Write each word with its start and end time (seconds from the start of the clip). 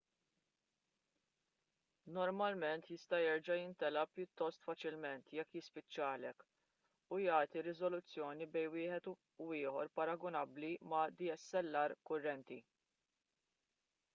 normalment 2.15 2.87
jista' 2.91 3.19
jerġa' 3.23 3.57
jimtela 3.57 4.05
pjuttost 4.15 4.63
faċilment 4.69 5.29
jekk 5.39 5.59
jispiċċalek 5.59 6.41
u 7.11 7.19
jagħti 7.25 7.63
riżoluzzjoni 7.69 8.49
bejn 8.57 8.73
wieħed 8.77 9.13
u 9.47 9.51
ieħor 9.59 9.93
paragunabbli 10.01 10.71
ma' 10.95 11.05
dslr 11.21 11.97
kurrenti 12.11 12.59